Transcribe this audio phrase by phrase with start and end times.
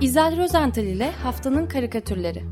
[0.00, 2.44] İzel Rozental ile Haftanın Karikatürleri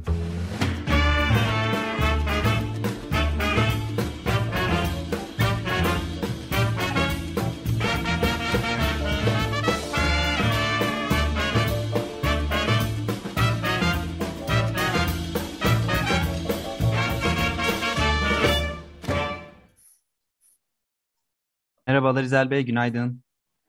[21.86, 23.24] Merhabalar İzel Bey, günaydın.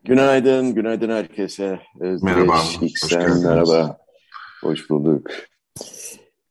[0.05, 1.79] Günaydın, günaydın herkese.
[1.99, 3.97] Özdeş, merhaba, İksen, merhaba.
[4.61, 5.31] Hoş bulduk.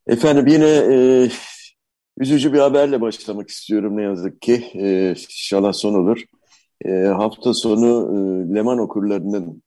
[0.06, 1.28] Efendim yine e,
[2.18, 4.64] üzücü bir haberle başlamak istiyorum ne yazık ki.
[4.74, 6.22] E, inşallah son olur.
[6.84, 9.62] E, hafta sonu e, Leman okurlarının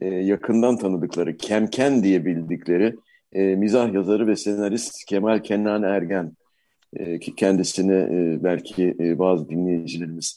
[0.00, 2.96] e, yakından tanıdıkları, Kemken diye bildikleri
[3.32, 6.36] e, mizah yazarı ve senarist Kemal Kenan Ergen
[6.96, 10.36] e, ki kendisini e, belki e, bazı dinleyicilerimiz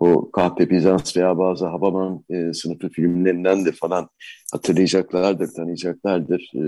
[0.00, 4.08] o Kahpe Bizans veya bazı Habaman e, sınıfı filmlerinden de falan
[4.52, 6.50] hatırlayacaklardır, tanıyacaklardır.
[6.54, 6.62] E,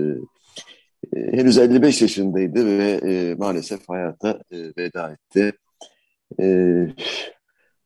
[1.13, 5.53] e, henüz 55 yaşındaydı ve e, maalesef hayata e, veda etti.
[6.41, 6.45] E,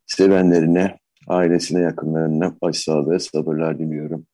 [0.06, 4.26] sevenlerine, ailesine, yakınlarına başsağlığı, sabırlar diliyorum.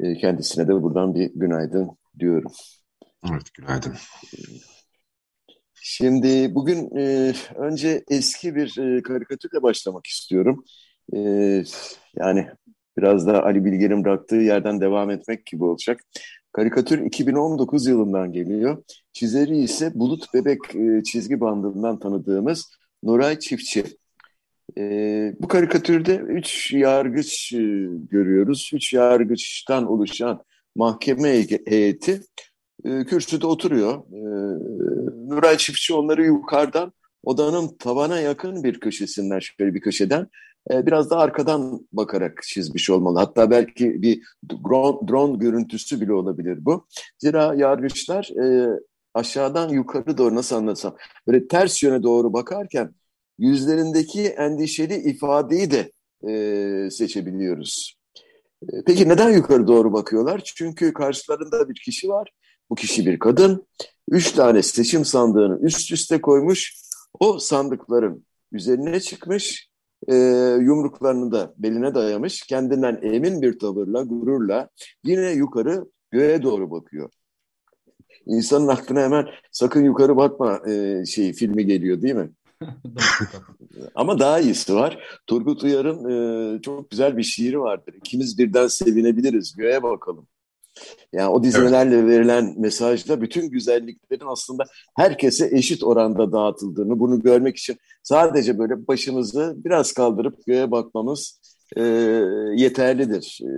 [0.00, 2.52] E, kendisine de buradan bir günaydın diyorum.
[3.30, 3.94] Evet, günaydın.
[5.84, 10.64] Şimdi bugün e, önce eski bir e, karikatürle başlamak istiyorum.
[11.14, 11.18] E,
[12.16, 12.46] yani
[12.96, 16.00] biraz da Ali Bilge'nin bıraktığı yerden devam etmek gibi olacak.
[16.52, 18.84] Karikatür 2019 yılından geliyor.
[19.12, 22.70] Çizeri ise Bulut Bebek e, çizgi bandından tanıdığımız
[23.02, 23.84] Nuray Çiftçi.
[24.78, 24.82] E,
[25.40, 27.58] bu karikatürde üç yargıç e,
[28.10, 28.70] görüyoruz.
[28.74, 30.42] Üç yargıçtan oluşan
[30.76, 32.20] mahkeme heyeti
[32.84, 33.94] e, kürsüde oturuyor.
[33.94, 34.22] E,
[35.28, 36.92] Nuray Çiftçi onları yukarıdan
[37.24, 40.26] odanın tavana yakın bir köşesinden şöyle bir köşeden
[40.70, 43.18] e, biraz da arkadan bakarak çizmiş olmalı.
[43.18, 46.86] Hatta belki bir drone, drone görüntüsü bile olabilir bu.
[47.18, 48.68] Zira yargıçlar e,
[49.14, 52.94] aşağıdan yukarı doğru nasıl anlatsam böyle ters yöne doğru bakarken
[53.38, 55.92] yüzlerindeki endişeli ifadeyi de
[56.28, 57.96] e, seçebiliyoruz.
[58.62, 60.42] E, peki neden yukarı doğru bakıyorlar?
[60.44, 62.28] Çünkü karşılarında bir kişi var
[62.72, 63.66] bu kişi bir kadın.
[64.08, 66.74] Üç tane seçim sandığını üst üste koymuş.
[67.20, 69.68] O sandıkların üzerine çıkmış.
[70.08, 70.14] E,
[70.60, 72.42] yumruklarını da beline dayamış.
[72.42, 74.68] Kendinden emin bir tavırla, gururla
[75.04, 77.10] yine yukarı göğe doğru bakıyor.
[78.26, 82.30] İnsanın aklına hemen sakın yukarı bakma e, şey filmi geliyor değil mi?
[83.94, 85.20] Ama daha iyisi var.
[85.26, 87.94] Turgut Uyar'ın e, çok güzel bir şiiri vardır.
[87.94, 90.26] İkimiz birden sevinebiliriz, göğe bakalım.
[91.12, 92.08] Yani o dizilerle evet.
[92.08, 94.64] verilen mesajda bütün güzelliklerin aslında
[94.96, 101.40] herkese eşit oranda dağıtıldığını, bunu görmek için sadece böyle başımızı biraz kaldırıp göğe bakmamız
[101.76, 101.82] e,
[102.56, 103.40] yeterlidir.
[103.42, 103.50] E,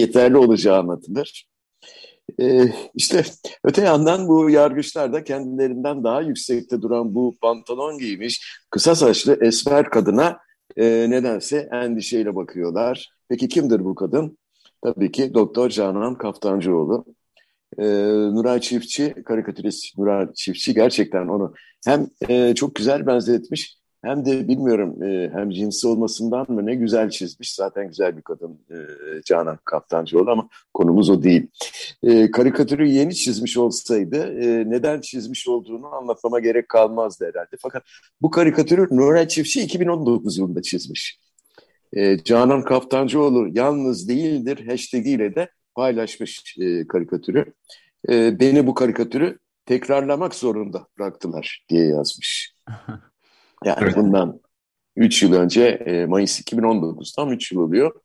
[0.00, 1.48] yeterli olacağı anlatılır.
[2.40, 3.24] E, işte
[3.64, 9.90] öte yandan bu yargıçlar da kendilerinden daha yüksekte duran bu pantolon giymiş kısa saçlı esmer
[9.90, 10.38] kadına
[10.76, 13.08] e, nedense endişeyle bakıyorlar.
[13.28, 14.38] Peki kimdir bu kadın?
[14.82, 17.04] Tabii ki Doktor Canan Kaftancıoğlu.
[17.78, 17.84] Ee,
[18.34, 21.54] Nuray Çiftçi, karikatürist Nuray Çiftçi gerçekten onu
[21.84, 27.10] hem e, çok güzel benzetmiş hem de bilmiyorum e, hem cinsi olmasından mı ne güzel
[27.10, 27.54] çizmiş.
[27.54, 28.76] Zaten güzel bir kadın e,
[29.24, 31.46] Canan Kaftancıoğlu ama konumuz o değil.
[32.02, 37.56] E, karikatürü yeni çizmiş olsaydı e, neden çizmiş olduğunu anlatmama gerek kalmazdı herhalde.
[37.60, 37.82] Fakat
[38.22, 41.18] bu karikatürü Nuray Çiftçi 2019 yılında çizmiş
[41.96, 47.52] e, Canan Kaftancıoğlu yalnız değildir hashtag ile de paylaşmış e, karikatürü.
[48.08, 52.54] E, beni bu karikatürü tekrarlamak zorunda bıraktılar diye yazmış.
[53.64, 53.96] Yani evet.
[53.96, 54.40] bundan
[54.96, 58.00] 3 yıl önce e, Mayıs 2019 tam 3 yıl oluyor.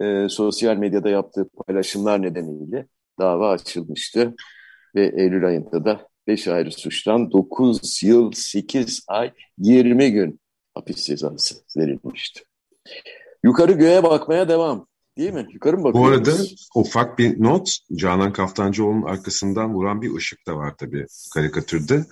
[0.00, 2.86] E, sosyal medyada yaptığı paylaşımlar nedeniyle
[3.18, 4.34] dava açılmıştı.
[4.94, 10.40] Ve Eylül ayında da 5 ayrı suçtan 9 yıl 8 ay 20 gün
[10.74, 12.40] hapis cezası verilmişti.
[13.44, 14.86] Yukarı göğe bakmaya devam.
[15.18, 15.46] Değil mi?
[15.52, 16.26] Yukarı mı bakıyoruz?
[16.26, 16.42] Bu arada
[16.74, 17.78] ufak bir not.
[17.94, 22.04] Canan Kaftancıoğlu'nun arkasından vuran bir ışık da var tabii karikatürde.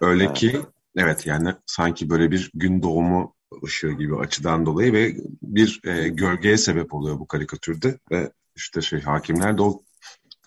[0.00, 0.32] Öyle ha.
[0.32, 0.60] ki
[0.96, 3.34] evet yani sanki böyle bir gün doğumu
[3.64, 9.00] ışığı gibi açıdan dolayı ve bir e, gölgeye sebep oluyor bu karikatürde ve işte şey
[9.00, 9.82] hakimler de o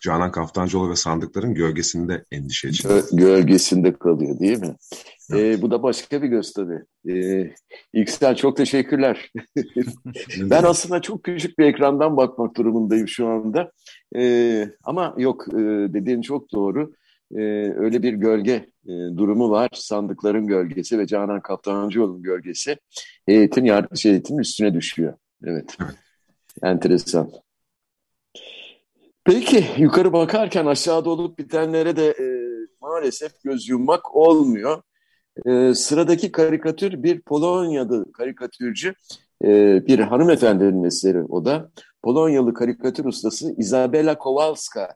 [0.04, 3.02] Canan Kaftancıoğlu ve sandıkların gölgesinde endişe içinde.
[3.14, 4.76] Gölgesinde kalıyor değil mi?
[5.32, 5.60] Evet.
[5.60, 6.80] Ee, bu da başka bir göz tabii.
[7.10, 7.54] Ee,
[7.94, 9.32] İksel çok teşekkürler.
[10.40, 13.72] ben aslında çok küçük bir ekrandan bakmak durumundayım şu anda.
[14.16, 15.58] Ee, ama yok e,
[15.94, 16.94] dediğin çok doğru.
[17.36, 19.70] Ee, öyle bir gölge e, durumu var.
[19.74, 22.78] Sandıkların gölgesi ve Canan Kaftancıoğlu'nun gölgesi
[23.26, 25.14] heyetin, yargıç heyetin üstüne düşüyor.
[25.44, 25.78] Evet.
[25.82, 25.96] evet.
[26.64, 27.32] Enteresan.
[29.26, 32.26] Peki yukarı bakarken aşağıda olup bitenlere de e,
[32.82, 34.82] maalesef göz yummak olmuyor.
[35.46, 38.94] E, sıradaki karikatür bir Polonyalı karikatürcü,
[39.44, 39.48] e,
[39.88, 41.72] bir hanımefendinin eseri o da.
[42.02, 44.96] Polonyalı karikatür ustası Izabela Kowalska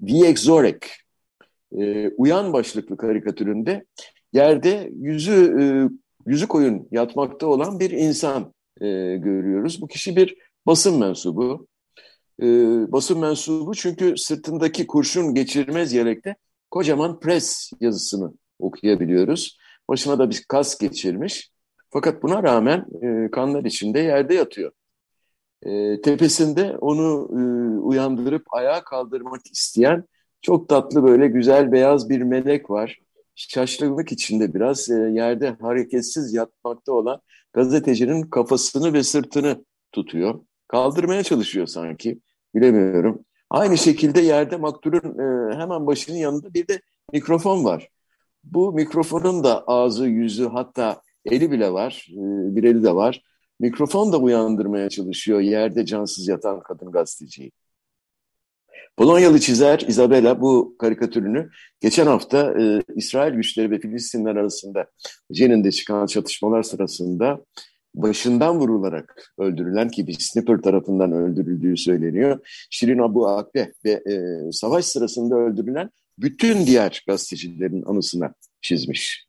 [0.00, 0.90] Wieczorek
[1.78, 3.84] e, uyan başlıklı karikatüründe
[4.32, 5.64] yerde yüzü e,
[6.26, 8.86] yüzü koyun yatmakta olan bir insan e,
[9.16, 9.82] görüyoruz.
[9.82, 10.36] Bu kişi bir
[10.66, 11.66] basın mensubu.
[12.42, 12.46] E,
[12.92, 16.36] basın mensubu çünkü sırtındaki kurşun geçirmez yelekte
[16.70, 19.58] kocaman pres yazısını okuyabiliyoruz.
[19.88, 21.50] Başına da bir kas geçirmiş.
[21.90, 24.72] Fakat buna rağmen e, kanlar içinde yerde yatıyor.
[25.62, 27.42] E, tepesinde onu e,
[27.78, 30.04] uyandırıp ayağa kaldırmak isteyen
[30.42, 32.98] çok tatlı böyle güzel beyaz bir melek var.
[33.34, 37.20] Şaşkınlık içinde biraz e, yerde hareketsiz yatmakta olan
[37.52, 40.40] gazetecinin kafasını ve sırtını tutuyor.
[40.68, 42.20] Kaldırmaya çalışıyor sanki.
[42.54, 43.24] Bilemiyorum.
[43.50, 46.80] Aynı şekilde yerde maktulün e, hemen başının yanında bir de
[47.12, 47.88] mikrofon var.
[48.44, 52.08] Bu mikrofonun da ağzı, yüzü hatta eli bile var.
[52.10, 52.16] E,
[52.56, 53.22] bir eli de var.
[53.60, 57.52] Mikrofon da uyandırmaya çalışıyor yerde cansız yatan kadın gazeteciyi.
[58.96, 61.50] Polonyalı çizer Isabella bu karikatürünü
[61.80, 64.86] geçen hafta e, İsrail güçleri ve Filistinler arasında
[65.32, 67.44] Cenin'de çıkan çatışmalar sırasında
[67.94, 72.46] başından vurularak öldürülen ki bir sniper tarafından öldürüldüğü söyleniyor.
[72.70, 79.26] Şirin Abu Akbe ve e, savaş sırasında öldürülen bütün diğer gazetecilerin anısına çizmiş.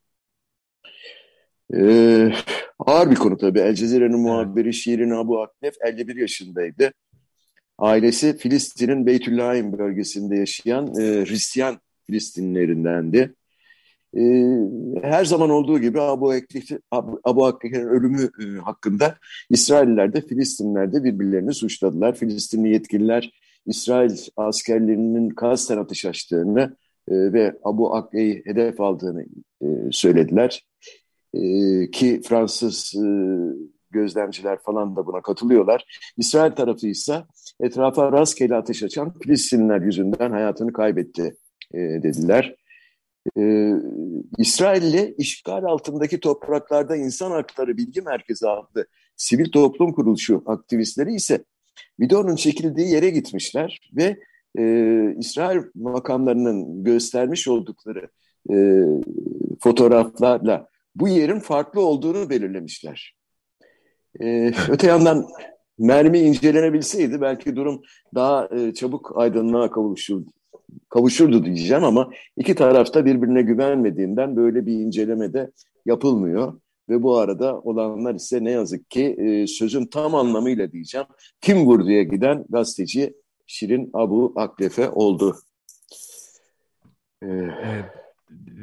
[1.73, 2.31] Ee,
[2.79, 3.59] ağır bir konu tabii.
[3.59, 6.91] El Cezire'nin muhabiri Şirin Abu Aknef 51 yaşındaydı.
[7.77, 13.33] Ailesi Filistin'in Beytüllahim bölgesinde yaşayan e, Hristiyan Filistinlerindendi.
[14.15, 14.21] E,
[15.01, 19.15] her zaman olduğu gibi Abu, Ekli, Abu, Abu ölümü e, hakkında
[19.49, 22.15] İsrailler de Filistinler de birbirlerini suçladılar.
[22.15, 23.31] Filistinli yetkililer
[23.65, 26.77] İsrail askerlerinin kasten ateş açtığını
[27.07, 29.25] e, ve Abu Akbe'yi hedef aldığını
[29.61, 30.65] e, söylediler.
[31.91, 32.95] Ki Fransız
[33.91, 35.85] gözlemciler falan da buna katılıyorlar.
[36.17, 37.23] İsrail tarafı ise
[37.59, 41.35] etrafa rastgele ateş açan Filistinliler yüzünden hayatını kaybetti
[41.73, 42.55] dediler.
[43.37, 43.71] E,
[44.37, 48.85] İsrail'le işgal altındaki topraklarda İnsan Hakları Bilgi Merkezi adlı
[49.15, 51.43] sivil toplum kuruluşu aktivistleri ise
[51.99, 54.19] videonun çekildiği yere gitmişler ve
[54.57, 54.63] e,
[55.19, 58.07] İsrail makamlarının göstermiş oldukları
[58.51, 58.55] e,
[59.59, 63.15] fotoğraflarla bu yerin farklı olduğunu belirlemişler.
[64.21, 65.27] Ee, öte yandan
[65.77, 67.81] mermi incelenebilseydi belki durum
[68.15, 70.29] daha e, çabuk aydınlığa kavuşurdu,
[70.89, 75.51] kavuşurdu diyeceğim ama iki tarafta birbirine güvenmediğinden böyle bir inceleme de
[75.85, 76.59] yapılmıyor.
[76.89, 81.07] Ve bu arada olanlar ise ne yazık ki e, sözün tam anlamıyla diyeceğim
[81.41, 83.13] kim vurduya giden gazeteci
[83.47, 85.35] Şirin Abu Aklefe oldu.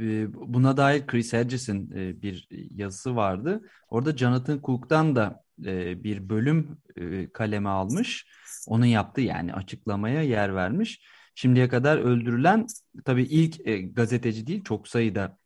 [0.00, 3.62] Ee, buna dair Chris Hedges'in e, bir yazısı vardı.
[3.88, 8.26] Orada Jonathan Cook'tan da e, bir bölüm e, kaleme almış.
[8.68, 11.02] Onun yaptığı yani açıklamaya yer vermiş.
[11.34, 12.66] Şimdiye kadar öldürülen
[13.04, 13.60] tabii ilk
[13.96, 15.38] gazeteci değil çok sayıda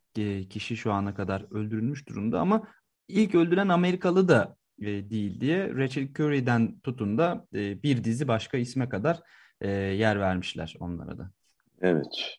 [0.49, 2.67] kişi şu ana kadar öldürülmüş durumda ama
[3.07, 9.19] ilk öldüren Amerikalı da değil diye Rachel Curry'den tutun da bir dizi başka isme kadar
[9.93, 11.31] yer vermişler onlara da.
[11.81, 12.37] Evet.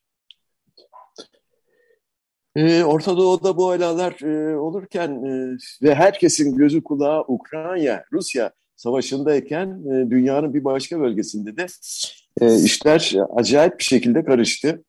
[2.59, 9.69] Ee, Orta Doğu'da bu olaylar e, olurken e, ve herkesin gözü kulağı Ukrayna, Rusya savaşındayken
[9.69, 11.67] e, dünyanın bir başka bölgesinde de
[12.40, 14.85] e, işler acayip bir şekilde karıştı.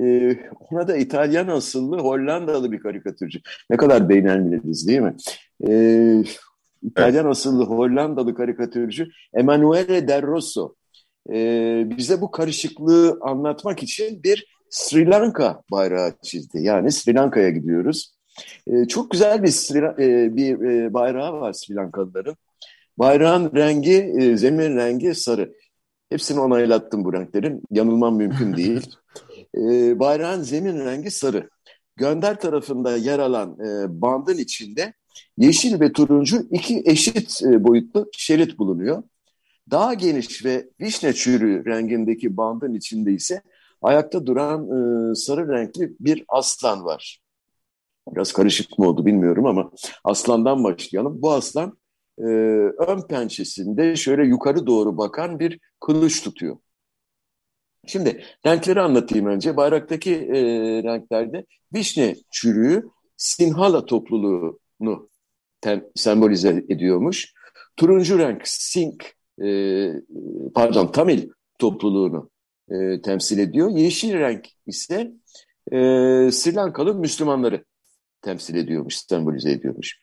[0.00, 0.36] E,
[0.70, 3.40] ona da İtalyan asıllı Hollandalı bir karikatürcü.
[3.70, 5.16] Ne kadar beynelmilediz değil mi?
[5.68, 5.72] E,
[6.82, 7.32] İtalyan evet.
[7.32, 10.74] asıllı Hollandalı karikatürcü Emanuele Del Rosso
[11.30, 16.58] e, bize bu karışıklığı anlatmak için bir Sri Lanka bayrağı çizdi.
[16.62, 18.14] Yani Sri Lanka'ya gidiyoruz.
[18.66, 22.36] E, çok güzel bir Sri, e, bir e, bayrağı var Sri Lankalıların.
[22.98, 25.52] Bayrağın rengi, e, zemin rengi sarı.
[26.12, 27.62] Hepsini onaylattım bu renklerin.
[27.70, 28.90] Yanılmam mümkün değil.
[29.56, 31.50] e, bayrağın zemin rengi sarı.
[31.96, 34.92] Gönder tarafında yer alan e, bandın içinde
[35.38, 39.02] yeşil ve turuncu iki eşit e, boyutlu şerit bulunuyor.
[39.70, 43.42] Daha geniş ve vişne çürüğü rengindeki bandın içinde ise
[43.82, 47.20] ayakta duran e, sarı renkli bir aslan var.
[48.14, 49.70] Biraz karışık mı oldu bilmiyorum ama
[50.04, 51.22] aslandan başlayalım.
[51.22, 51.78] Bu aslan
[52.22, 52.26] e,
[52.88, 56.56] ön pençesinde şöyle yukarı doğru bakan bir kılıç tutuyor.
[57.86, 59.56] Şimdi renkleri anlatayım önce.
[59.56, 60.42] Bayraktaki e,
[60.82, 65.10] renklerde vişne çürüğü Sinhala topluluğunu
[65.60, 67.32] tem, sembolize ediyormuş.
[67.76, 69.14] Turuncu renk Sink,
[69.44, 69.88] e,
[70.54, 72.30] pardon Tamil topluluğunu
[72.70, 73.70] e, temsil ediyor.
[73.70, 75.12] Yeşil renk ise
[75.72, 75.78] e,
[76.32, 77.64] Sri Lankalı Müslümanları
[78.22, 80.00] temsil ediyormuş, sembolize ediyormuş.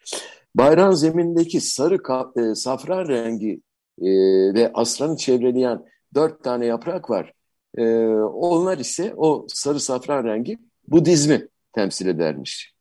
[0.56, 1.98] Bayrağın zemindeki sarı
[2.42, 3.62] e, safran rengi
[4.02, 4.10] e,
[4.54, 7.34] ve aslanı çevreleyen dört tane yaprak var.
[7.78, 7.84] E,
[8.24, 12.74] onlar ise o sarı safran rengi Budizmi temsil edermiş.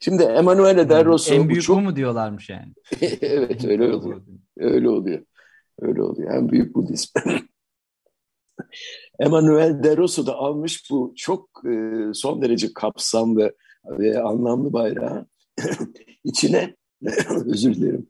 [0.00, 1.34] Şimdi Emanuele de Rosso...
[1.34, 1.82] En büyük bu çok...
[1.82, 2.72] mu diyorlarmış yani?
[3.20, 4.22] evet öyle oluyor.
[4.58, 5.24] Öyle oluyor.
[5.80, 6.34] Öyle oluyor.
[6.34, 7.18] En büyük Budizm.
[9.20, 13.52] Emanuel de Rosso da almış bu çok e, son derece kapsamlı
[13.84, 15.26] ve anlamlı bayrağı
[16.24, 16.76] içine
[17.46, 18.06] özür dilerim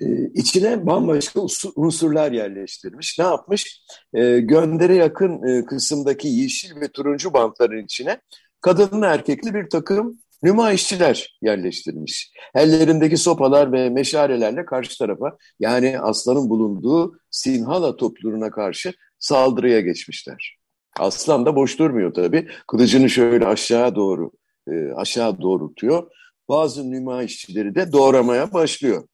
[0.00, 1.40] e, içine bambaşka
[1.76, 3.18] unsurlar yerleştirmiş.
[3.18, 3.82] Ne yapmış?
[4.14, 8.20] E, göndere yakın e, kısımdaki yeşil ve turuncu bantların içine
[8.60, 12.32] kadınlı erkekli bir takım nümayişçiler yerleştirmiş.
[12.54, 20.56] Ellerindeki sopalar ve meşarelerle karşı tarafa yani aslanın bulunduğu Sinhala topluluğuna karşı saldırıya geçmişler.
[20.98, 22.48] Aslan da boş durmuyor tabii.
[22.66, 24.30] Kılıcını şöyle aşağı doğru
[24.68, 26.10] e, aşağı doğrultuyor.
[26.50, 29.08] Bazı nümayişçileri de doğramaya başlıyor.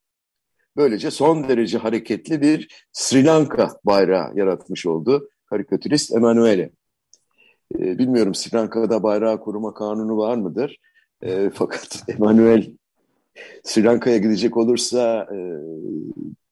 [0.77, 6.71] Böylece son derece hareketli bir Sri Lanka bayrağı yaratmış oldu karikatürist Emanuele.
[7.79, 10.77] E, bilmiyorum Sri Lanka'da bayrağı koruma kanunu var mıdır?
[11.21, 12.71] E, fakat Emanuel
[13.63, 15.37] Sri Lanka'ya gidecek olursa e,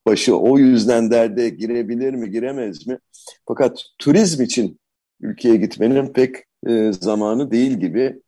[0.06, 2.98] başı o yüzden derde girebilir mi, giremez mi?
[3.48, 4.80] Fakat turizm için
[5.20, 6.36] ülkeye gitmenin pek
[6.68, 8.20] e, zamanı değil gibi.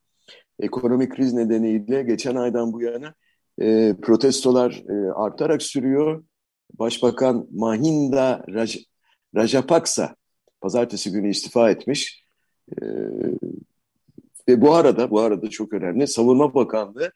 [0.59, 3.13] Ekonomik kriz nedeniyle geçen aydan bu yana
[3.61, 6.23] e, protestolar e, artarak sürüyor.
[6.79, 8.77] Başbakan Mahinda Raj
[9.35, 10.15] Rajapaksa
[10.61, 12.23] pazartesi günü istifa etmiş.
[12.81, 12.85] E,
[14.49, 17.11] ve bu arada, bu arada çok önemli, Savunma Bakanlığı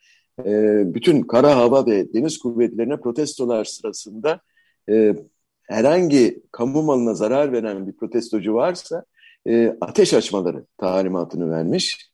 [0.45, 4.41] e, bütün kara hava ve deniz kuvvetlerine protestolar sırasında
[4.89, 5.15] e,
[5.63, 9.05] herhangi kamu malına zarar veren bir protestocu varsa
[9.47, 12.12] e, ateş açmaları talimatını vermiş.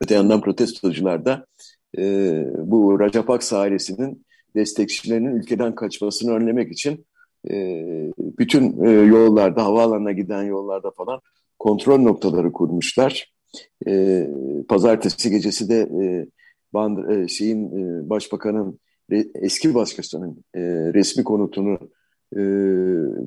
[0.00, 1.46] Öte yandan protestocular da
[1.98, 2.02] e,
[2.58, 4.26] bu Rajapaksa ailesinin
[4.56, 7.06] destekçilerinin ülkeden kaçmasını önlemek için
[7.50, 7.54] e,
[8.18, 11.20] bütün e, yollarda, havaalanına giden yollarda falan
[11.58, 13.32] kontrol noktaları kurmuşlar.
[13.86, 14.26] E,
[14.68, 16.26] pazartesi gecesi de e,
[16.72, 18.80] Band, e, şeyin e, başbakanın
[19.34, 20.60] eski başbakanın e,
[20.94, 21.78] resmi konutunu
[22.36, 22.40] e,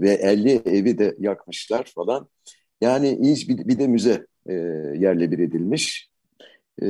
[0.01, 2.27] ve 50 evi de yakmışlar falan.
[2.81, 4.53] Yani iyice bir, bir de müze e,
[4.97, 6.10] yerle bir edilmiş.
[6.81, 6.85] E,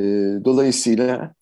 [0.46, 1.36] dolayısıyla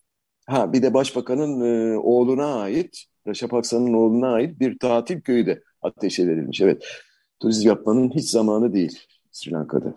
[0.50, 5.62] Ha bir de başbakanın e, oğluna ait, Reşap Aksan'ın oğluna ait bir tatil köyü de
[5.82, 6.60] ateşe verilmiş.
[6.60, 6.84] Evet,
[7.40, 8.98] turizm yapmanın hiç zamanı değil
[9.32, 9.94] Sri Lanka'da.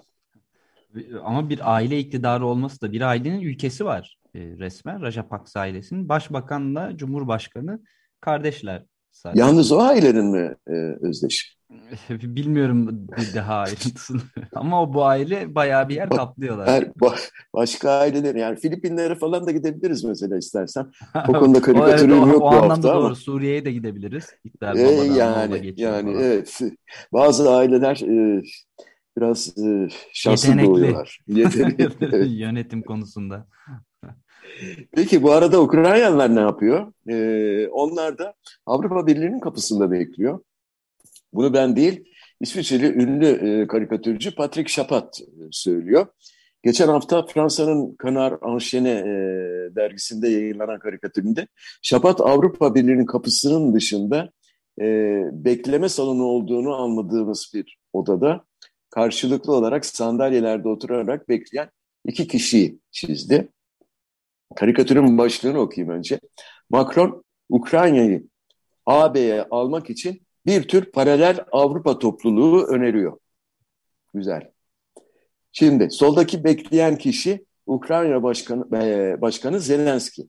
[1.24, 5.02] Ama bir aile iktidarı olması da bir ailenin ülkesi var e, resmen.
[5.02, 7.80] Rajapaksa ailesinin başbakanla cumhurbaşkanı
[8.22, 8.84] kardeşler.
[9.12, 9.42] Sadece.
[9.42, 11.58] Yalnız o ailenin mi e, özdeş?
[12.10, 14.22] Bilmiyorum bir daha ayrıntısını.
[14.56, 16.68] Ama o bu aile bayağı bir yer kaplıyorlar.
[16.68, 16.92] Her,
[17.54, 20.92] başka aileler yani Filipinlere falan da gidebiliriz mesela istersen.
[21.30, 23.06] O konuda karikatürüm evet, o, yok o bu hafta doğru.
[23.06, 23.16] ama.
[23.16, 24.30] Suriye'ye de gidebiliriz.
[24.62, 26.24] E, yani yani falan.
[26.24, 26.60] evet.
[27.14, 28.44] Bazı aileler e,
[29.18, 30.70] biraz e, şanslı Yetenekli.
[30.70, 31.20] doğuyorlar.
[31.28, 31.90] Yetenekli.
[32.02, 32.28] evet.
[32.30, 33.48] Yönetim konusunda.
[34.96, 36.94] Peki bu arada Ukraynalılar ne yapıyor?
[37.10, 38.34] Ee, onlar da
[38.66, 40.40] Avrupa Birliği'nin kapısında bekliyor.
[41.34, 42.04] Bunu ben değil,
[42.42, 46.08] İsviçreli ünlü e, karikatürcü Patrick Chapat e, söylüyor.
[46.64, 49.06] Geçen hafta Fransa'nın Kanar Anşene e,
[49.76, 51.48] dergisinde yayınlanan karikatüründe
[51.82, 54.30] Chapat Avrupa Birliği'nin kapısının dışında
[54.82, 54.86] e,
[55.32, 58.46] bekleme salonu olduğunu anladığımız bir odada
[58.90, 61.70] karşılıklı olarak sandalyelerde oturarak bekleyen
[62.06, 63.50] iki kişiyi çizdi.
[64.56, 66.20] Karikatürün başlığını okuyayım önce.
[66.70, 68.28] Macron, Ukrayna'yı
[68.86, 73.18] AB'ye almak için bir tür paralel Avrupa topluluğu öneriyor.
[74.14, 74.52] Güzel.
[75.52, 80.28] Şimdi soldaki bekleyen kişi Ukrayna Başkanı, e, Başkanı Zelenski.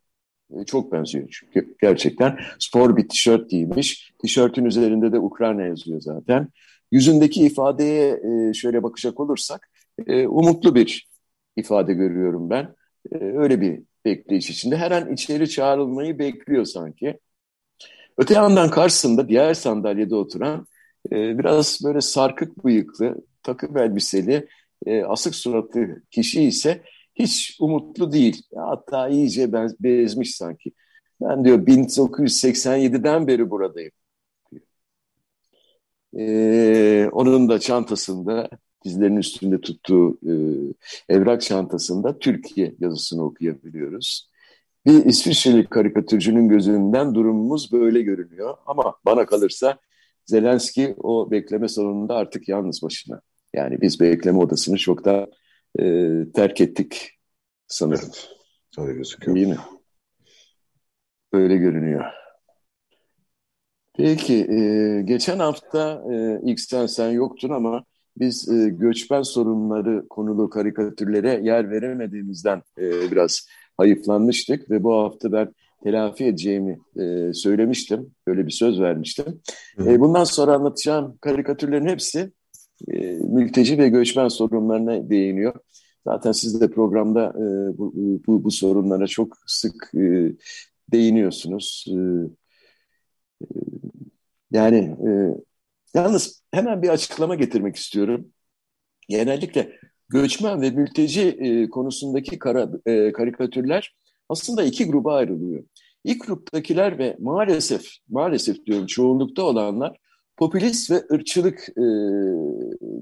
[0.50, 4.12] E, çok benziyor çünkü gerçekten spor bir tişört giymiş.
[4.22, 6.48] Tişörtün üzerinde de Ukrayna yazıyor zaten.
[6.92, 9.70] Yüzündeki ifadeye e, şöyle bakacak olursak
[10.28, 11.08] umutlu bir
[11.56, 12.74] ifade görüyorum ben.
[13.20, 14.76] Öyle bir bekleyiş içinde.
[14.76, 17.18] Her an içeri çağrılmayı bekliyor sanki.
[18.18, 20.66] Öte yandan karşısında diğer sandalyede oturan
[21.12, 24.48] e, biraz böyle sarkık bıyıklı, takım elbiseli,
[24.86, 26.82] e, asık suratlı kişi ise
[27.14, 28.42] hiç umutlu değil.
[28.56, 30.72] Hatta iyice bezmiş sanki.
[31.20, 33.92] Ben diyor 1987'den beri buradayım.
[36.18, 38.48] Ee, onun da çantasında,
[38.84, 40.18] dizlerinin üstünde tuttuğu
[41.08, 44.30] e, evrak çantasında Türkiye yazısını okuyabiliyoruz.
[44.86, 48.56] Bir İsviçreli karikatürcünün gözünden durumumuz böyle görünüyor.
[48.66, 49.78] Ama bana kalırsa
[50.26, 53.20] Zelenski o bekleme salonunda artık yalnız başına.
[53.54, 55.30] Yani biz bekleme odasını çok da
[55.78, 55.82] e,
[56.34, 57.10] terk ettik
[57.66, 58.04] sanırım.
[58.04, 58.28] Evet,
[58.78, 59.36] öyle gözüküyor.
[59.36, 59.56] İyi mi?
[61.32, 62.04] Öyle görünüyor.
[63.96, 67.84] Peki, e, geçen hafta e, ilk sen sen yoktun ama
[68.16, 75.54] biz e, göçmen sorunları konulu karikatürlere yer veremediğimizden e, biraz hayıflanmıştık ve bu hafta ben
[75.82, 78.14] telafi edeceğimi e, söylemiştim.
[78.26, 79.40] Böyle bir söz vermiştim.
[79.78, 82.32] E, bundan sonra anlatacağım karikatürlerin hepsi
[82.88, 85.54] e, mülteci ve göçmen sorunlarına değiniyor.
[86.06, 87.92] Zaten siz de programda e, bu,
[88.26, 90.32] bu, bu sorunlara çok sık e,
[90.92, 91.86] değiniyorsunuz.
[91.88, 91.94] E,
[93.42, 93.46] e,
[94.52, 95.10] yani e,
[95.94, 98.32] yalnız hemen bir açıklama getirmek istiyorum.
[99.08, 103.94] Genellikle göçmen ve mülteci e, konusundaki kara, e, karikatürler
[104.28, 105.64] aslında iki gruba ayrılıyor.
[106.04, 109.96] İlk gruptakiler ve maalesef, maalesef diyorum çoğunlukta olanlar
[110.36, 111.84] popülist ve ırkçılık e,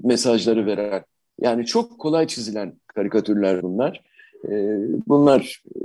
[0.03, 1.03] mesajları veren,
[1.41, 4.03] yani çok kolay çizilen karikatürler bunlar.
[4.45, 5.79] E, bunlar e,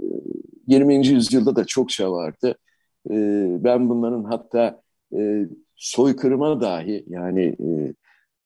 [0.66, 1.06] 20.
[1.06, 2.54] yüzyılda da çokça vardı.
[3.10, 3.14] E,
[3.64, 4.82] ben bunların hatta
[5.16, 5.46] e,
[5.76, 7.94] soykırıma dahi yani e,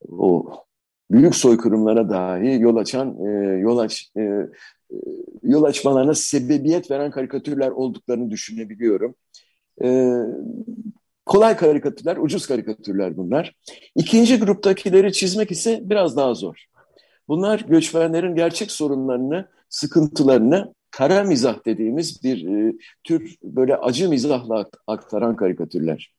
[0.09, 0.53] o
[1.13, 4.47] büyük soykırımlara dahi yol açan e, yol aç e, e,
[5.43, 9.15] yol açmalarına sebebiyet veren karikatürler olduklarını düşünebiliyorum.
[9.83, 10.17] E,
[11.27, 13.55] kolay karikatürler, ucuz karikatürler bunlar.
[13.97, 16.65] İkinci gruptakileri çizmek ise biraz daha zor.
[17.29, 22.73] Bunlar göçmenlerin gerçek sorunlarını, sıkıntılarını kara mizah dediğimiz bir e,
[23.05, 26.13] tür böyle acı mizahla aktaran karikatürler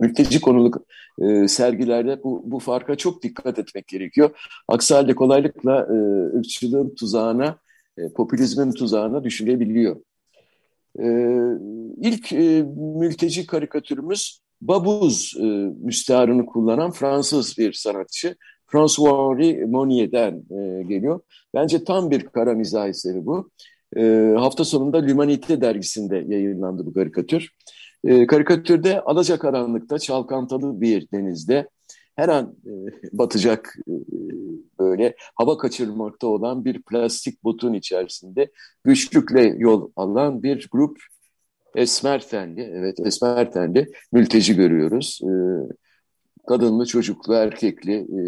[0.00, 0.76] mülteci konuluk
[1.20, 4.30] e, sergilerde bu, bu farka çok dikkat etmek gerekiyor.
[4.68, 5.96] Aksi halde kolaylıkla e,
[6.38, 7.58] ırkçılığın tuzağına,
[7.98, 9.96] e, popülizmin tuzağına düşülebiliyor.
[10.98, 11.06] E,
[12.00, 15.44] ilk e, mülteci karikatürümüz Babuz e,
[15.84, 18.36] müstearını kullanan Fransız bir sanatçı.
[18.66, 21.20] François-Henri Monnier'den e, geliyor.
[21.54, 23.50] Bence tam bir kara mizah eseri bu.
[23.96, 27.50] E, hafta sonunda L'Humanité dergisinde yayınlandı bu karikatür.
[28.26, 31.68] Karikatürde alacakaranlıkta çalkantalı bir denizde
[32.18, 32.72] her an e,
[33.12, 33.92] batacak e,
[34.78, 38.50] böyle hava kaçırmakta olan bir plastik botun içerisinde
[38.84, 40.98] güçlükle yol alan bir grup
[41.74, 45.20] esmer tenli, evet esmer tenli mülteci görüyoruz.
[45.22, 45.30] E,
[46.48, 48.20] kadınlı, çocuklu, erkekli e,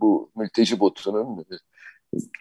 [0.00, 1.44] bu mülteci botunun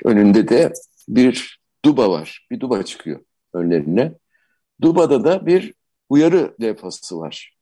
[0.05, 0.73] önünde de
[1.07, 2.47] bir duba var.
[2.51, 3.19] Bir duba çıkıyor
[3.53, 4.13] önlerine.
[4.81, 5.73] Duba'da da bir
[6.09, 7.55] uyarı levhası var.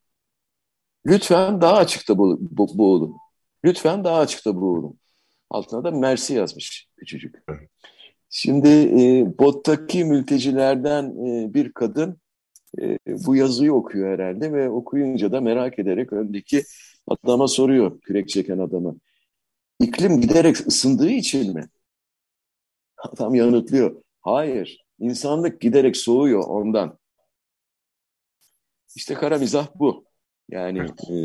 [1.05, 3.15] Lütfen daha açıkta bu, bu, boğulun.
[3.65, 4.99] Lütfen daha açıkta boğulun.
[5.49, 7.35] Altına da Mersi yazmış küçücük.
[8.29, 12.17] Şimdi e, bottaki mültecilerden e, bir kadın
[12.81, 16.63] e, bu yazıyı okuyor herhalde ve okuyunca da merak ederek öndeki
[17.07, 18.95] adama soruyor, kürek çeken adama.
[19.79, 21.69] İklim giderek ısındığı için mi?
[22.97, 24.03] Adam yanıtlıyor.
[24.21, 26.97] Hayır, insanlık giderek soğuyor ondan.
[28.95, 30.05] İşte kara mizah bu.
[30.49, 30.79] Yani
[31.09, 31.15] e,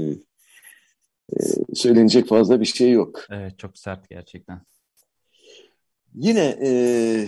[1.32, 1.38] e,
[1.74, 3.24] söylenecek fazla bir şey yok.
[3.30, 4.60] Evet çok sert gerçekten.
[6.14, 6.70] Yine e,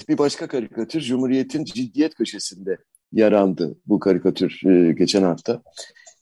[0.09, 2.79] bir başka karikatür Cumhuriyet'in ciddiyet köşesinde
[3.12, 5.62] yarandı bu karikatür e, geçen hafta.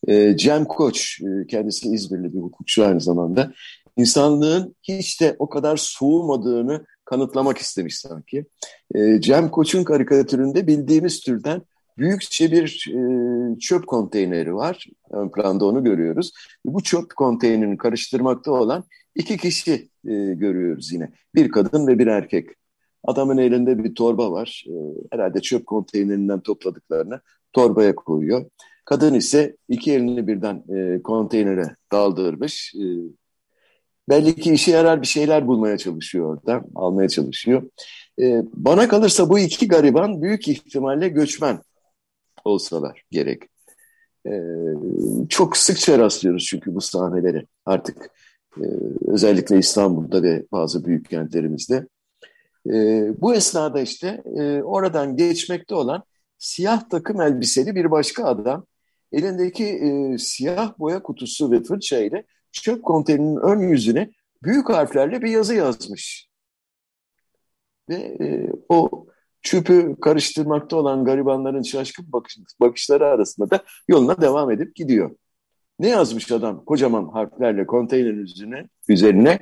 [0.09, 3.53] E, Cem Koç, e, kendisi İzmirli bir hukukçu aynı zamanda,
[3.97, 8.47] insanlığın hiç de o kadar soğumadığını kanıtlamak istemiş sanki.
[8.95, 11.63] E, Cem Koç'un karikatüründe bildiğimiz türden
[11.99, 14.87] büyükçe bir e, çöp konteyneri var.
[15.11, 16.33] Ön planda onu görüyoruz.
[16.65, 18.85] Bu çöp konteynerini karıştırmakta olan
[19.15, 19.73] iki kişi
[20.05, 21.13] e, görüyoruz yine.
[21.35, 22.49] Bir kadın ve bir erkek.
[23.05, 24.65] Adamın elinde bir torba var.
[24.69, 24.75] E,
[25.13, 27.21] herhalde çöp konteynerinden topladıklarını
[27.53, 28.45] torbaya koyuyor.
[28.85, 30.63] Kadın ise iki elini birden
[31.03, 32.75] konteynere daldırmış.
[34.09, 37.63] Belli ki işe yarar bir şeyler bulmaya çalışıyor orada, almaya çalışıyor.
[38.55, 41.59] Bana kalırsa bu iki gariban büyük ihtimalle göçmen
[42.45, 43.43] olsalar gerek.
[44.27, 44.41] Ee,
[45.29, 48.11] çok sıkça rastlıyoruz çünkü bu sahneleri artık
[48.57, 48.65] e,
[49.07, 51.87] özellikle İstanbul'da ve bazı büyük kentlerimizde.
[52.67, 52.73] E,
[53.21, 56.03] bu esnada işte e, oradan geçmekte olan
[56.39, 58.67] siyah takım elbiseli bir başka adam
[59.13, 64.11] elindeki e, siyah boya kutusu ve fırça ile çöp konteynerinin ön yüzüne
[64.43, 66.29] büyük harflerle bir yazı yazmış.
[67.89, 69.07] Ve e, o
[69.49, 75.17] çöpü karıştırmakta olan garibanların şaşkın bakış, bakışları arasında da yoluna devam edip gidiyor.
[75.79, 79.39] Ne yazmış adam kocaman harflerle konteynerin üzerine, üzerine?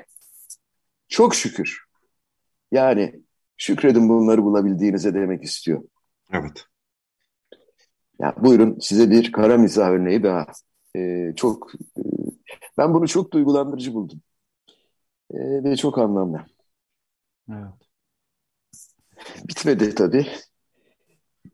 [1.09, 1.85] Çok şükür.
[2.73, 3.21] Yani
[3.57, 5.83] şükredin bunları bulabildiğinize demek istiyor.
[6.33, 6.65] Evet.
[8.21, 10.47] Ya buyurun size bir kara mizah örneği daha.
[10.97, 12.03] E, çok e,
[12.79, 14.21] ben bunu çok duygulandırıcı buldum.
[15.31, 16.47] E, ve çok anlamlı.
[17.51, 17.86] Evet.
[19.45, 20.27] Bitmedi tabii.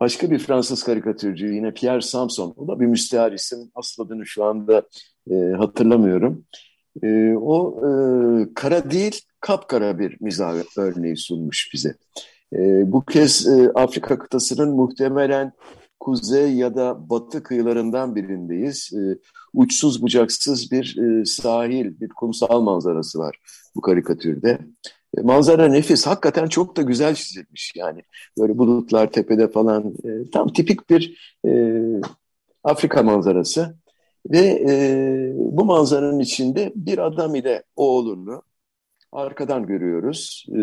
[0.01, 2.55] Başka bir Fransız karikatürcü yine Pierre Samson.
[2.57, 3.71] O da bir müstehar isim.
[3.75, 4.83] Asıl adını şu anda
[5.31, 6.45] e, hatırlamıyorum.
[7.03, 7.91] E, o e,
[8.55, 11.95] kara değil kapkara bir mizah örneği sunmuş bize.
[12.53, 15.53] E, bu kez e, Afrika kıtasının muhtemelen
[16.01, 18.91] kuzey ya da batı kıyılarından birindeyiz.
[18.93, 19.19] E,
[19.55, 23.39] uçsuz bucaksız bir e, sahil, bir kumsal manzarası var
[23.75, 24.59] bu karikatürde.
[25.23, 28.03] Manzara nefis, hakikaten çok da güzel çizilmiş yani.
[28.39, 31.51] Böyle bulutlar tepede falan, e, tam tipik bir e,
[32.65, 33.75] Afrika manzarası.
[34.31, 38.43] Ve e, bu manzaranın içinde bir adam ile oğlunu
[39.13, 40.47] arkadan görüyoruz.
[40.49, 40.61] E,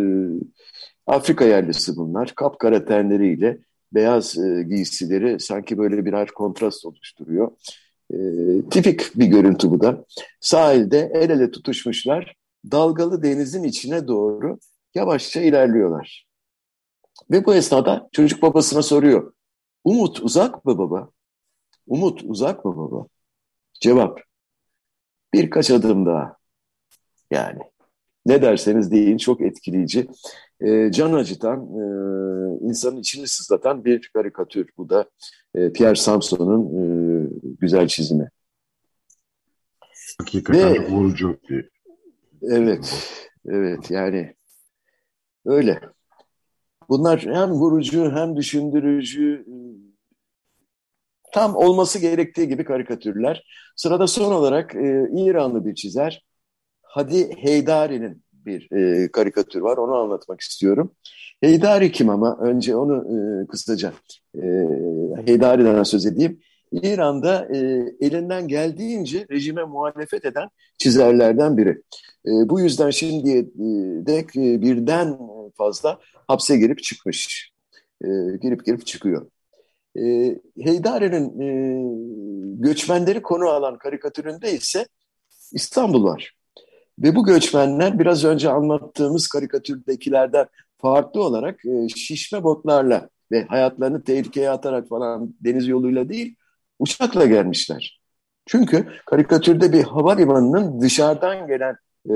[1.08, 2.34] Afrika yerlisi bunlar.
[2.36, 3.60] Kapkara tenleriyle
[3.94, 7.52] beyaz e, giysileri sanki böyle birer kontrast oluşturuyor.
[8.14, 8.18] E,
[8.72, 10.06] tipik bir görüntü bu da.
[10.40, 12.38] Sahilde el ele tutuşmuşlar.
[12.72, 14.60] Dalgalı denizin içine doğru
[14.95, 16.28] yavaşça ilerliyorlar.
[17.32, 19.34] Ve bu esnada çocuk babasına soruyor.
[19.84, 21.10] Umut uzak mı baba?
[21.88, 23.08] Umut uzak mı baba?
[23.82, 24.19] Cevap.
[25.34, 26.38] Birkaç adım daha.
[27.32, 27.60] Yani
[28.26, 30.08] ne derseniz deyin çok etkileyici.
[30.62, 31.84] E, can acıtan, e,
[32.62, 34.69] insanın içini sızlatan bir karikatür.
[34.78, 35.10] Bu da
[35.56, 36.84] e, Pierre Samson'un e,
[37.60, 38.30] güzel çizimi.
[40.17, 41.69] Hakikaten Ve, vurucu bir...
[42.41, 43.13] Evet,
[43.45, 44.36] evet yani
[45.45, 45.80] öyle.
[46.89, 49.45] Bunlar hem vurucu hem düşündürücü,
[51.34, 53.43] tam olması gerektiği gibi karikatürler.
[53.75, 56.23] Sırada son olarak e, İranlı bir çizer
[56.82, 59.78] Hadi Heydari'nin bir e, karikatür var.
[59.78, 60.91] Onu anlatmak istiyorum.
[61.41, 62.38] Heydari kim ama?
[62.41, 62.95] Önce onu
[63.43, 63.93] e, kısaca
[64.36, 64.41] e,
[65.25, 66.39] Heydari'den söz edeyim.
[66.72, 67.58] İran'da e,
[68.00, 71.82] elinden geldiğince rejime muhalefet eden çizerlerden biri.
[72.26, 73.46] E, bu yüzden şimdiye e,
[74.06, 75.18] dek e, birden
[75.58, 77.52] fazla hapse girip çıkmış.
[78.04, 78.08] E,
[78.42, 79.30] girip girip çıkıyor.
[79.98, 80.02] E,
[80.60, 81.50] Heydari'nin e,
[82.62, 84.88] göçmenleri konu alan karikatüründe ise
[85.52, 86.36] İstanbul var.
[87.00, 90.46] Ve bu göçmenler biraz önce anlattığımız karikatürdekilerden
[90.78, 96.36] farklı olarak e, şişme botlarla ve hayatlarını tehlikeye atarak falan deniz yoluyla değil
[96.80, 98.02] uçakla gelmişler.
[98.46, 101.76] Çünkü karikatürde bir havalimanının dışarıdan gelen
[102.10, 102.15] e,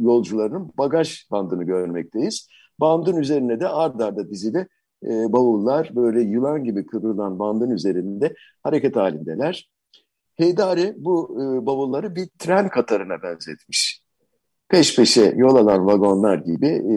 [0.00, 2.48] yolcuların bagaj bandını görmekteyiz.
[2.80, 4.66] Bandın üzerine de ard arda dizili
[5.04, 9.70] e, bavullar böyle yılan gibi kıvrılan bandın üzerinde hareket halindeler.
[10.36, 14.02] Heydari bu e, bavulları bir tren katarına benzetmiş
[14.70, 16.94] peş peşe yol alan vagonlar gibi e,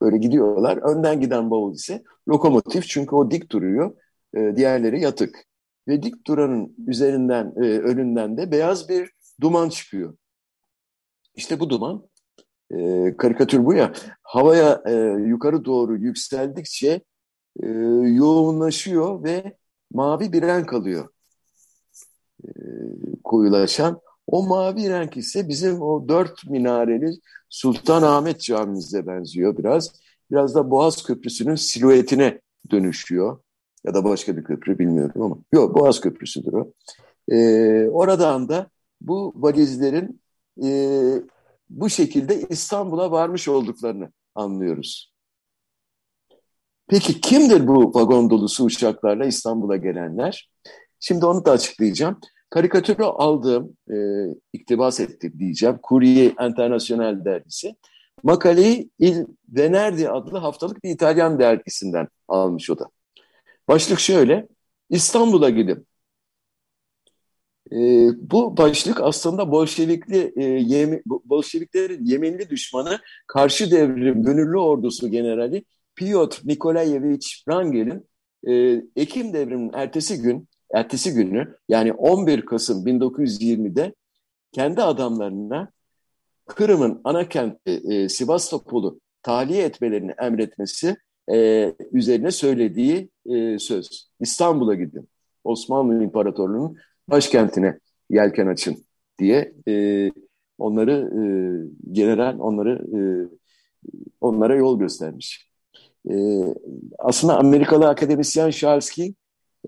[0.00, 0.76] böyle gidiyorlar.
[0.76, 3.94] Önden giden bavul ise lokomotif çünkü o dik duruyor.
[4.36, 5.44] E, diğerleri yatık.
[5.88, 10.16] Ve dik duranın üzerinden, e, önünden de beyaz bir duman çıkıyor.
[11.34, 12.08] İşte bu duman,
[12.70, 13.92] e, karikatür bu ya,
[14.22, 14.92] havaya e,
[15.26, 17.02] yukarı doğru yükseldikçe
[17.62, 17.68] e,
[18.06, 19.56] yoğunlaşıyor ve
[19.92, 21.08] mavi bir renk alıyor.
[22.44, 22.50] E,
[23.24, 27.10] koyulaşan o mavi renk ise bizim o dört minareli
[27.48, 29.92] Sultanahmet Camimize benziyor biraz.
[30.30, 32.40] Biraz da Boğaz Köprüsü'nün silüetine
[32.70, 33.38] dönüşüyor.
[33.84, 35.38] Ya da başka bir köprü bilmiyorum ama.
[35.52, 36.72] Yok Boğaz Köprüsü'dür o.
[37.28, 38.66] Ee, oradan da
[39.00, 40.20] bu valizlerin
[40.64, 40.68] e,
[41.70, 45.12] bu şekilde İstanbul'a varmış olduklarını anlıyoruz.
[46.88, 50.50] Peki kimdir bu vagon dolusu uçaklarla İstanbul'a gelenler?
[51.00, 52.20] Şimdi onu da açıklayacağım.
[52.50, 53.96] Karikatürü aldığım, e,
[54.52, 57.76] iktibas ettim diyeceğim, Courrier International dergisi.
[58.22, 62.88] Makaleyi Il Venerdì adlı haftalık bir İtalyan dergisinden almış o da.
[63.68, 64.48] Başlık şöyle,
[64.90, 65.86] İstanbul'a gidin.
[67.72, 67.78] E,
[68.30, 76.40] bu başlık aslında Bolşevikli, e, Yemi, Bolşeviklerin Yemenli düşmanı karşı devrim gönüllü ordusu generali Piotr
[76.44, 78.08] Nikolayevich Wrangel'in
[78.46, 83.94] e, Ekim devriminin ertesi gün ertesi günü yani 11 Kasım 1920'de
[84.52, 85.72] kendi adamlarına
[86.46, 90.96] Kırım'ın ana kenti e, Sivastopol'u tahliye etmelerini emretmesi
[91.32, 94.10] e, üzerine söylediği e, söz.
[94.20, 95.08] İstanbul'a gidin.
[95.44, 96.76] Osmanlı İmparatorluğu'nun
[97.08, 97.78] başkentine
[98.10, 98.76] yelken açın
[99.18, 100.10] diye e,
[100.58, 101.22] onları e,
[101.92, 103.00] general onları e,
[104.20, 105.48] onlara yol göstermiş.
[106.10, 106.14] E,
[106.98, 109.14] aslında Amerikalı akademisyen Charles King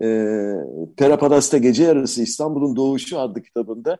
[0.02, 0.06] e,
[0.96, 3.98] Perapadas'ta Gece Yarısı İstanbul'un Doğuşu adlı kitabında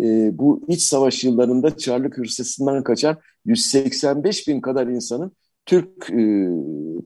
[0.00, 5.32] e, bu iç savaş yıllarında Çarlık Hürsesi'nden kaçan 185 bin kadar insanın
[5.66, 6.16] Türk e,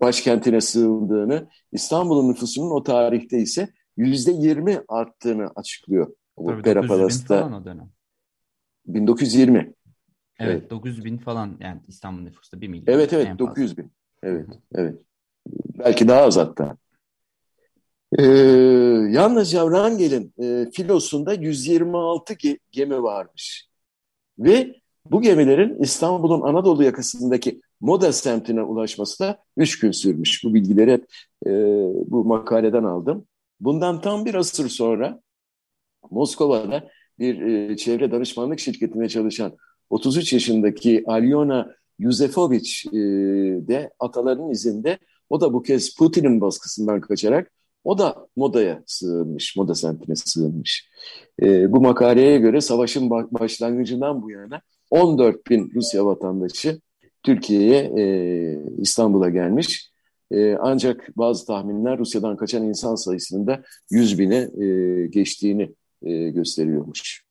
[0.00, 6.90] başkentine sığındığını, İstanbul'un nüfusunun o tarihte ise yüzde 20 arttığını açıklıyor Bu Tabii Pera 900
[6.90, 7.90] bin Palas'ta falan o dönem.
[8.86, 9.58] 1920.
[9.58, 9.74] Evet,
[10.38, 10.70] Evet.
[10.70, 12.94] 900 bin falan yani İstanbul nüfusu da 1 milyon.
[12.94, 13.38] Evet evet fazla.
[13.38, 13.92] 900 bin.
[14.22, 14.98] Evet evet.
[15.78, 16.76] Belki daha az hatta.
[18.18, 18.22] Ee,
[19.10, 23.68] yalnızca Wrangel'in e, filosunda 126 ge- gemi varmış.
[24.38, 24.79] Ve
[25.10, 30.44] bu gemilerin İstanbul'un Anadolu yakasındaki Moda semtine ulaşması da 3 gün sürmüş.
[30.44, 31.06] Bu bilgileri hep
[31.46, 31.50] e,
[32.10, 33.26] bu makaleden aldım.
[33.60, 35.20] Bundan tam bir asır sonra
[36.10, 39.56] Moskova'da bir e, çevre danışmanlık şirketine çalışan
[39.90, 42.98] 33 yaşındaki Alyona Yuzefoviç e,
[43.68, 44.98] de atalarının izinde
[45.30, 47.52] o da bu kez Putin'in baskısından kaçarak
[47.84, 50.90] o da modaya sığınmış, moda semtine sığınmış.
[51.42, 56.80] E, bu makaleye göre savaşın ba- başlangıcından bu yana 14 bin Rusya vatandaşı
[57.22, 58.04] Türkiye'ye, e,
[58.78, 59.90] İstanbul'a gelmiş.
[60.30, 67.24] E, ancak bazı tahminler Rusya'dan kaçan insan sayısının da 100 bine e, geçtiğini e, gösteriyormuş.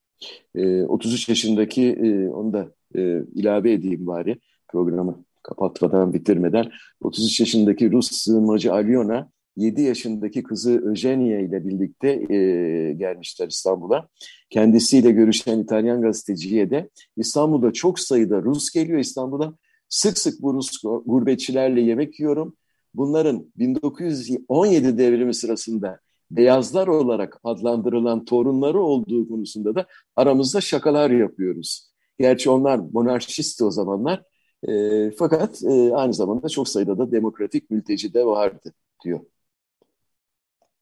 [0.55, 6.71] E, 33 yaşındaki, e, onu da e, ilave edeyim bari programı kapatmadan, bitirmeden.
[7.01, 14.07] 33 yaşındaki Rus sığınmacı Alyona, 7 yaşındaki kızı Eugenia ile birlikte e, gelmişler İstanbul'a.
[14.49, 19.53] Kendisiyle görüşen İtalyan gazeteciye de İstanbul'da çok sayıda Rus geliyor İstanbul'a.
[19.89, 22.55] Sık sık bu Rus gurbetçilerle yemek yiyorum.
[22.93, 25.99] Bunların 1917 devrimi sırasında
[26.31, 31.89] beyazlar olarak adlandırılan torunları olduğu konusunda da aramızda şakalar yapıyoruz.
[32.19, 34.23] Gerçi onlar monarşisti o zamanlar.
[34.67, 39.19] E, fakat e, aynı zamanda çok sayıda da demokratik mülteci de vardı diyor.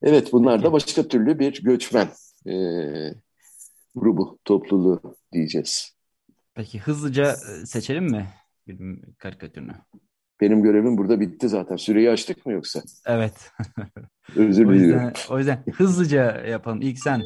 [0.01, 2.07] Evet bunlar da başka türlü bir göçmen
[2.47, 2.53] e,
[3.95, 5.95] grubu, topluluğu diyeceğiz.
[6.55, 8.27] Peki hızlıca e, seçelim mi
[8.65, 9.73] film karikatürünü?
[10.41, 11.75] Benim görevim burada bitti zaten.
[11.75, 12.81] Süreyi açtık mı yoksa?
[13.05, 13.51] Evet.
[14.35, 15.11] Özür diliyorum.
[15.29, 16.81] o yüzden hızlıca yapalım.
[16.81, 17.23] İlk sen.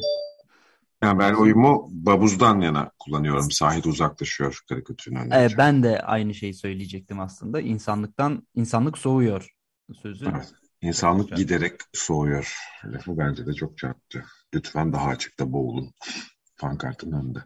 [1.02, 3.50] Yani ben oyumu Babuz'dan yana kullanıyorum.
[3.50, 5.30] Sahil uzaklaşıyor karikatüründen.
[5.30, 7.60] Evet, ben de aynı şeyi söyleyecektim aslında.
[7.60, 9.48] İnsanlıktan, insanlık soğuyor
[10.02, 10.24] sözü.
[10.30, 10.52] Evet.
[10.82, 12.56] İnsanlık Çok giderek soğuyor.
[12.84, 14.24] Lafı bence de çok çarptı.
[14.54, 15.94] Lütfen daha açıkta boğulun.
[16.60, 17.38] Pankartın önünde.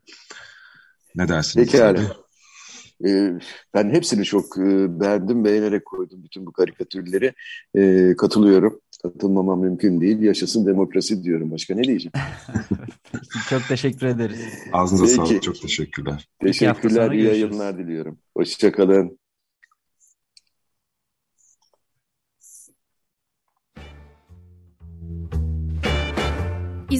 [1.14, 1.72] Ne dersiniz?
[1.72, 2.16] Pekala.
[3.06, 3.32] Ee,
[3.74, 7.32] ben hepsini çok e, beğendim, beğenerek koydum bütün bu karikatürleri.
[7.76, 8.80] Ee, katılıyorum.
[9.02, 10.20] Katılmamam mümkün değil.
[10.20, 11.50] Yaşasın demokrasi diyorum.
[11.50, 12.12] Başka ne diyeceğim?
[13.50, 14.40] Çok teşekkür ederiz.
[14.72, 15.16] Ağzınıza Peki.
[15.16, 15.42] sağlık.
[15.42, 16.28] Çok teşekkürler.
[16.40, 18.18] Teşekkürler, iyi yayınlar diliyorum.
[18.36, 19.18] Hoşçakalın.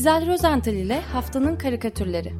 [0.06, 2.32] İzel Rozental ile Haftanın Karikatürleri